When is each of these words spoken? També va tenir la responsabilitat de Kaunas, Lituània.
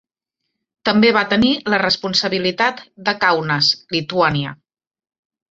També 0.89 1.11
va 1.17 1.21
tenir 1.33 1.51
la 1.73 1.79
responsabilitat 1.83 2.81
de 3.11 3.15
Kaunas, 3.27 3.71
Lituània. 3.99 4.57